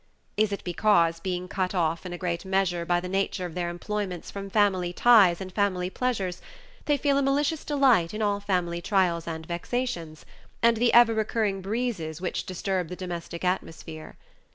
Is 0.35 0.51
it 0.51 0.63
because, 0.63 1.19
being 1.19 1.47
cut 1.47 1.75
off, 1.75 2.07
in 2.07 2.11
a 2.11 2.17
great 2.17 2.43
measure, 2.43 2.85
by 2.87 2.99
the 2.99 3.07
nature 3.07 3.45
of 3.45 3.53
their 3.53 3.69
employments 3.69 4.31
from 4.31 4.49
family 4.49 4.91
ties 4.91 5.39
and 5.39 5.51
family 5.53 5.91
pleasures, 5.91 6.41
they 6.85 6.97
feel 6.97 7.19
a 7.19 7.21
malicious 7.21 7.63
delight 7.63 8.11
in 8.11 8.19
all 8.23 8.39
family 8.39 8.81
trials 8.81 9.27
and 9.27 9.45
vexations, 9.45 10.25
and 10.63 10.77
the 10.77 10.91
ever 10.91 11.13
recurring 11.13 11.61
breezes 11.61 12.19
which 12.19 12.47
disturb 12.47 12.87
the 12.87 12.95
domestic 12.95 13.43
atmosphere? 13.45 14.17